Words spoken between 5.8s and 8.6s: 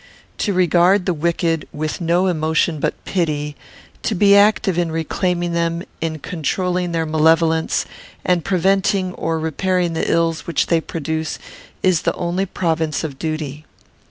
in controlling their malevolence, and